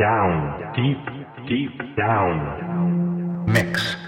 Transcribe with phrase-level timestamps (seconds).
[0.00, 3.44] Down, deep, deep down.
[3.46, 3.99] Mix.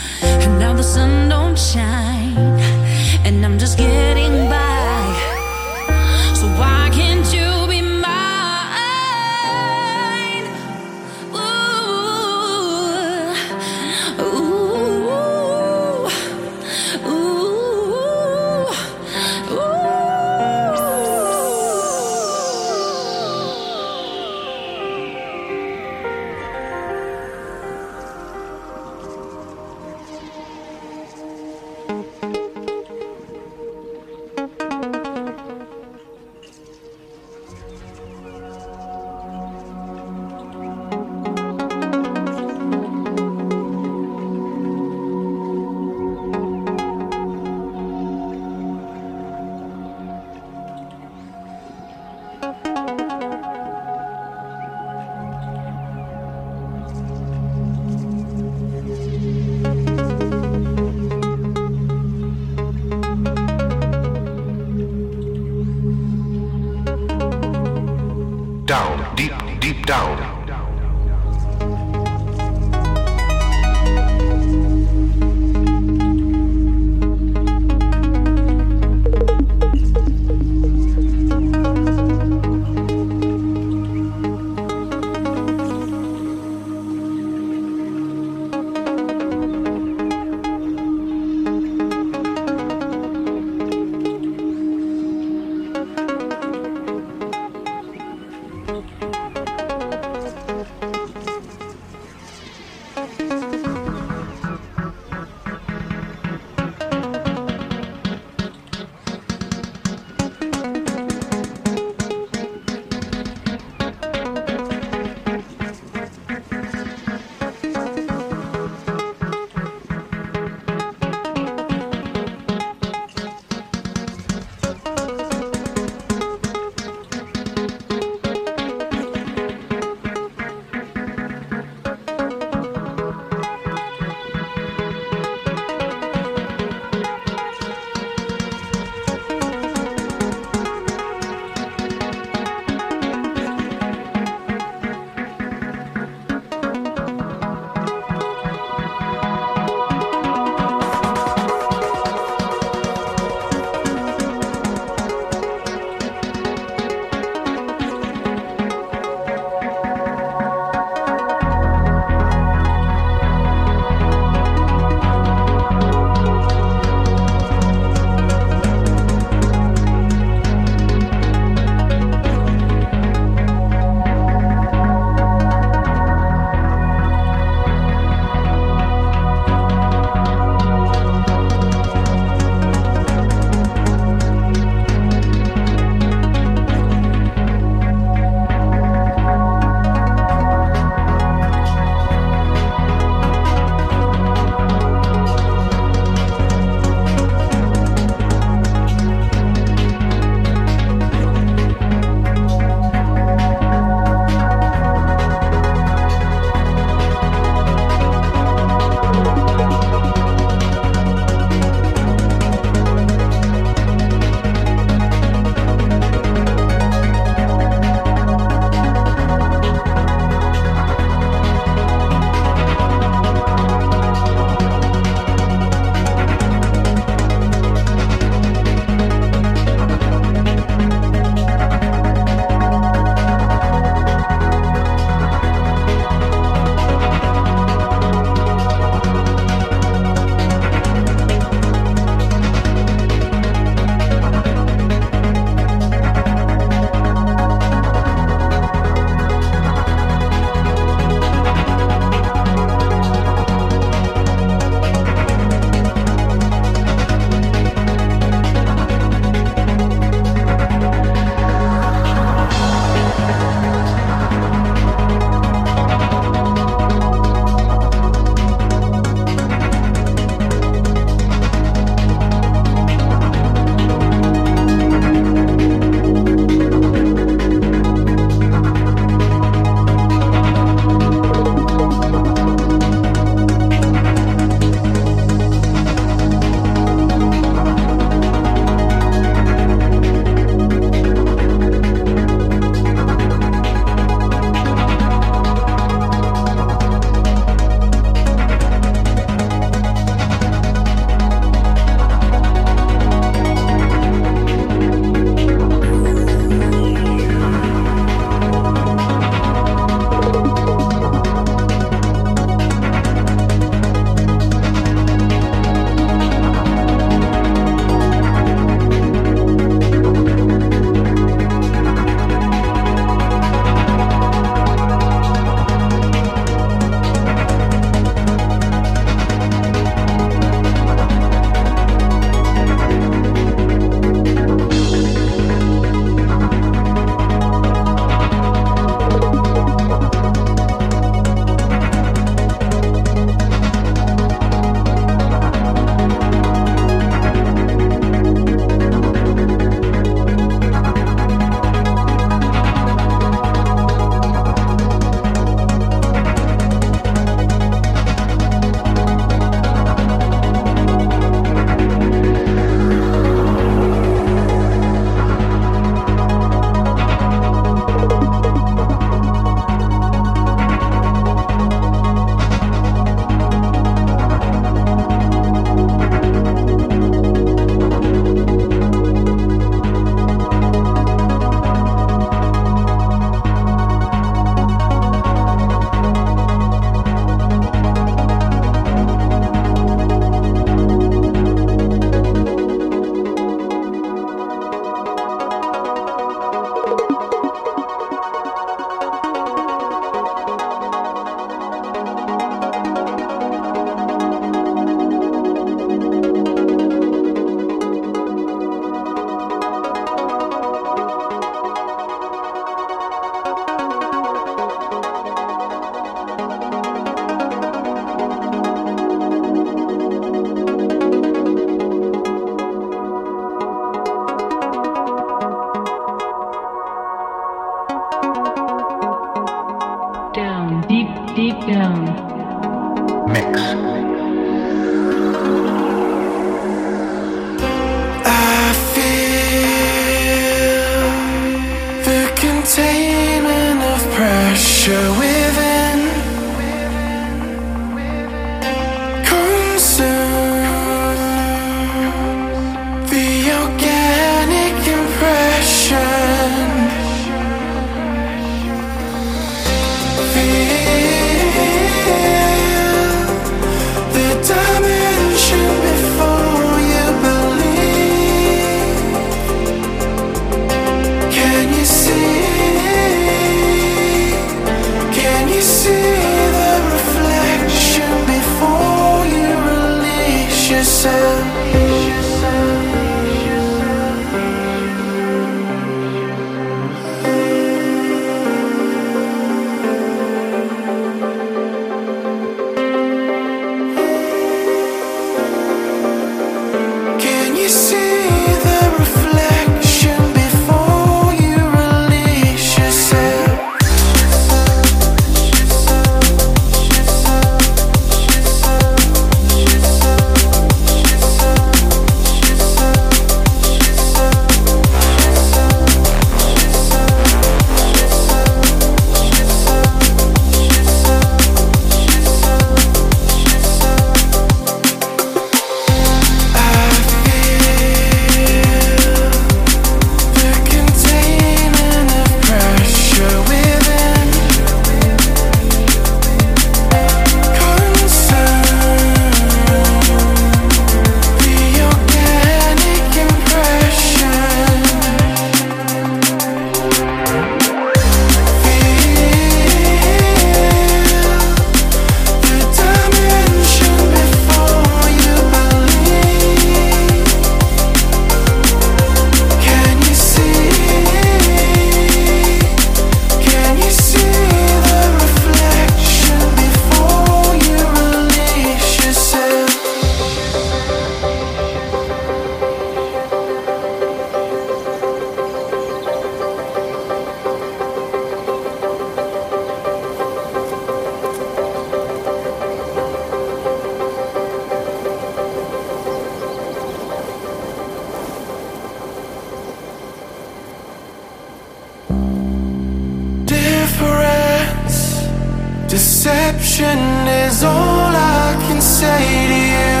[597.56, 600.00] is all I can say to you.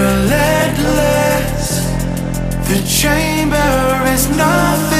[0.00, 1.66] Relentless,
[2.68, 3.72] the chamber
[4.12, 4.91] is nothing.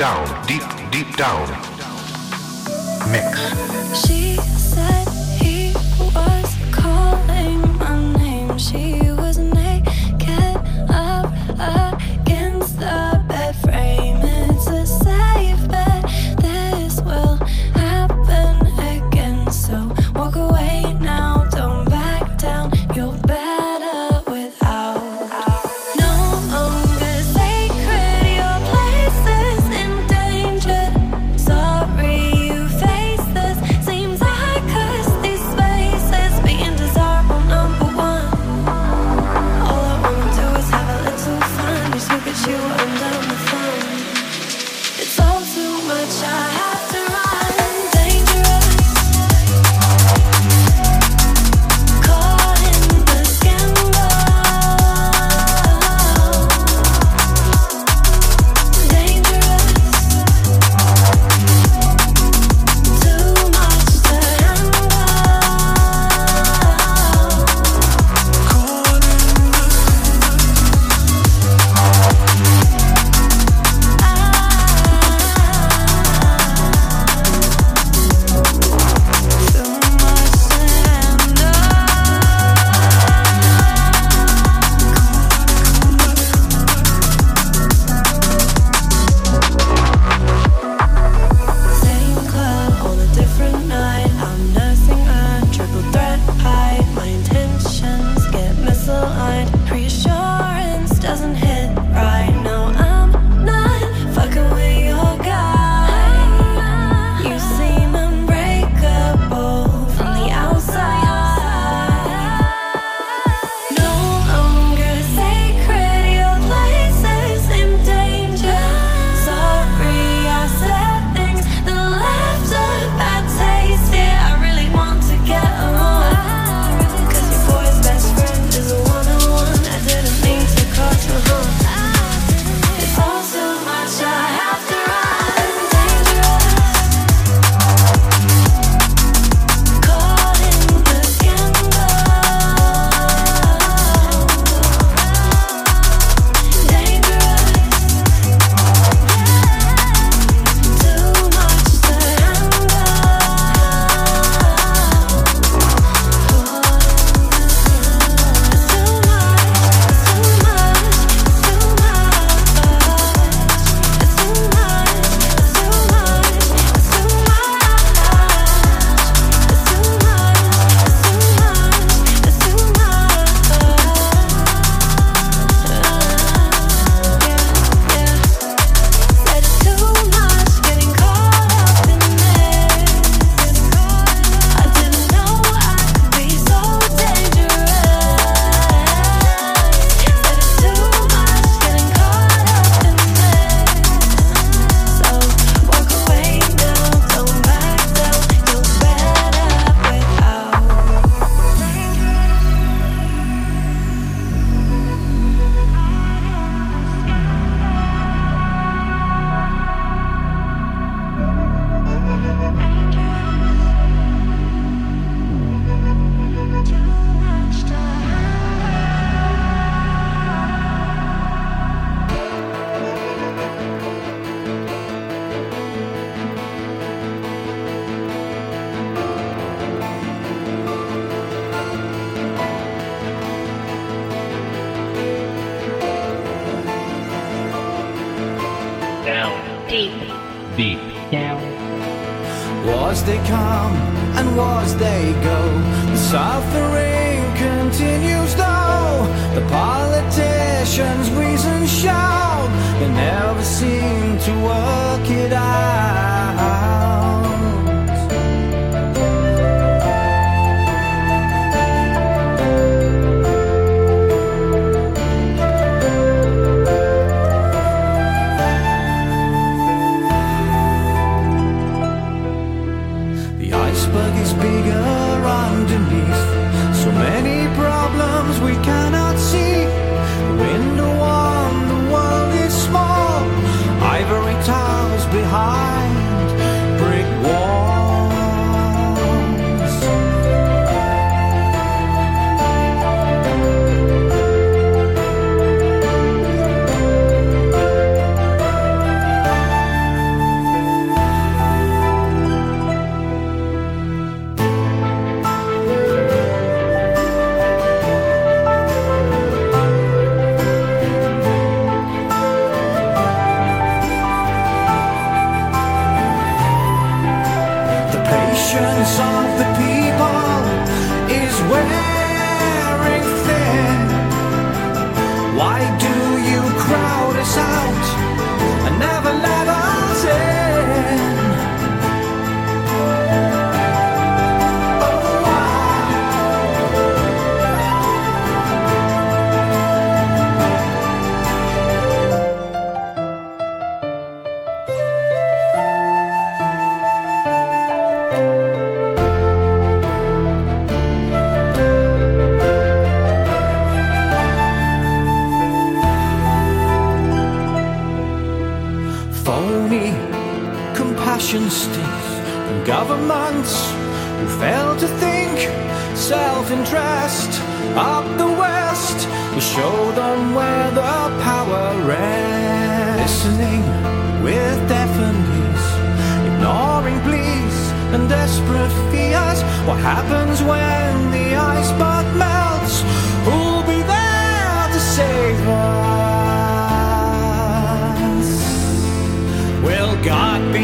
[0.00, 1.46] down, deep, deep down.
[3.12, 4.39] Mix.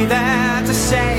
[0.04, 1.15] that to say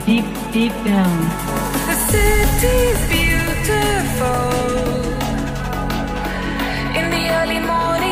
[0.00, 1.18] deep, deep down.
[1.88, 4.50] The city's beautiful
[6.98, 8.03] in the early morning.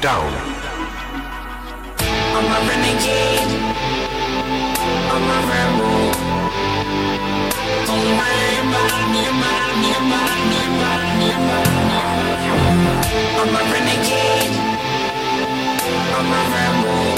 [0.00, 0.32] down.
[2.36, 3.52] I'm a renegade.
[5.12, 6.12] I'm a rebel.
[7.86, 12.00] Don't worry about me, about me, about me, about me, about me.
[13.40, 14.56] I'm a renegade.
[16.16, 17.14] I'm a rebel.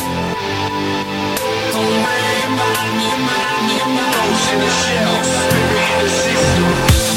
[1.73, 4.29] Don't worry about me, about me, about me.
[4.29, 7.08] Ghost in the shell, spirit in the system.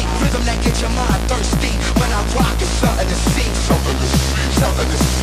[0.00, 1.72] beat Rhythm that gets your mind thirsty.
[2.00, 3.48] When I rock it's something to see.
[3.68, 5.19] Something to see Something to see.